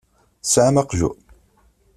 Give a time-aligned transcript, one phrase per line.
[0.41, 1.17] Tesɛam aqjun?